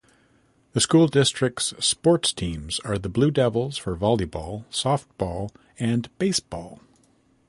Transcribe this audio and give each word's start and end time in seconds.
The 0.73 0.79
school 0.79 1.05
district's 1.07 1.75
sports 1.77 2.33
teams 2.33 2.79
are 2.79 2.97
the 2.97 3.07
Blue 3.07 3.29
Devils 3.29 3.77
for 3.77 3.95
volleyball, 3.95 4.65
softball, 4.71 5.51
and 5.79 6.09
baseball. 6.17 6.79